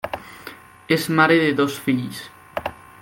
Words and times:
És 0.97 1.05
mare 1.19 1.37
de 1.43 1.51
dos 1.61 1.77
fills. 1.85 2.23